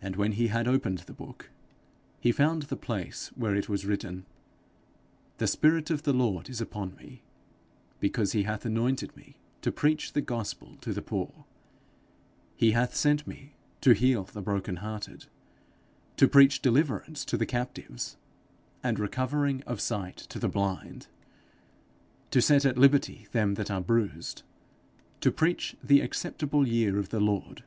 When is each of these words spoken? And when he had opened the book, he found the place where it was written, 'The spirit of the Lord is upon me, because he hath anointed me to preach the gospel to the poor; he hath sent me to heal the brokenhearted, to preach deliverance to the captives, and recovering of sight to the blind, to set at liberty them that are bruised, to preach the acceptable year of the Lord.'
And 0.00 0.16
when 0.16 0.32
he 0.32 0.46
had 0.46 0.66
opened 0.66 1.00
the 1.00 1.12
book, 1.12 1.50
he 2.18 2.32
found 2.32 2.62
the 2.62 2.78
place 2.78 3.28
where 3.36 3.54
it 3.54 3.68
was 3.68 3.84
written, 3.84 4.24
'The 5.36 5.46
spirit 5.46 5.90
of 5.90 6.04
the 6.04 6.14
Lord 6.14 6.48
is 6.48 6.62
upon 6.62 6.94
me, 6.96 7.20
because 8.00 8.32
he 8.32 8.44
hath 8.44 8.64
anointed 8.64 9.14
me 9.14 9.36
to 9.60 9.70
preach 9.70 10.14
the 10.14 10.22
gospel 10.22 10.76
to 10.76 10.94
the 10.94 11.02
poor; 11.02 11.44
he 12.56 12.70
hath 12.70 12.96
sent 12.96 13.26
me 13.26 13.52
to 13.82 13.92
heal 13.92 14.24
the 14.24 14.40
brokenhearted, 14.40 15.26
to 16.16 16.26
preach 16.26 16.62
deliverance 16.62 17.22
to 17.26 17.36
the 17.36 17.44
captives, 17.44 18.16
and 18.82 18.98
recovering 18.98 19.62
of 19.64 19.78
sight 19.78 20.16
to 20.16 20.38
the 20.38 20.48
blind, 20.48 21.08
to 22.30 22.40
set 22.40 22.64
at 22.64 22.78
liberty 22.78 23.26
them 23.32 23.56
that 23.56 23.70
are 23.70 23.82
bruised, 23.82 24.42
to 25.20 25.30
preach 25.30 25.76
the 25.84 26.00
acceptable 26.00 26.66
year 26.66 26.98
of 26.98 27.10
the 27.10 27.20
Lord.' 27.20 27.62